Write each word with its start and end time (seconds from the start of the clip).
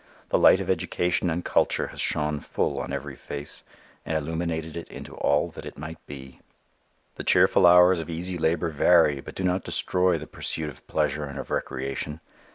The 0.29 0.39
light 0.39 0.59
of 0.59 0.67
education 0.67 1.29
and 1.29 1.45
culture 1.45 1.85
has 1.89 2.01
shone 2.01 2.39
full 2.39 2.79
on 2.79 2.91
every 2.91 3.15
face 3.15 3.61
and 4.03 4.17
illuminated 4.17 4.75
it 4.75 4.87
into 4.89 5.13
all 5.13 5.49
that 5.49 5.63
it 5.63 5.77
might 5.77 6.03
be. 6.07 6.39
The 7.17 7.23
cheerful 7.23 7.67
hours 7.67 7.99
of 7.99 8.09
easy 8.09 8.39
labor 8.39 8.69
vary 8.69 9.21
but 9.21 9.35
do 9.35 9.43
not 9.43 9.63
destroy 9.63 10.17
the 10.17 10.25
pursuit 10.25 10.71
of 10.71 10.87
pleasure 10.87 11.25
and 11.25 11.37
of 11.37 11.51
recreation. 11.51 12.19